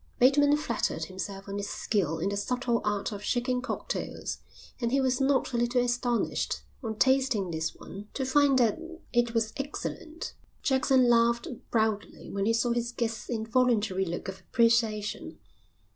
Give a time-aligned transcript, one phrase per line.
[0.17, 4.39] Bateman flattered himself on his skill in the subtle art of shaking cocktails
[4.81, 8.79] and he was not a little astonished, on tasting this one, to find that
[9.13, 10.33] it was excellent.
[10.63, 15.37] Jackson laughed proudly when he saw his guest's involuntary look of appreciation.